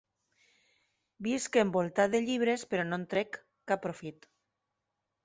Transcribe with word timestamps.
Visc 1.27 1.59
envoltat 1.63 2.15
de 2.15 2.21
llibres 2.29 2.63
però 2.71 2.87
no 2.87 2.99
en 3.01 3.05
trec 3.13 3.39
cap 3.73 3.85
profit. 3.85 4.27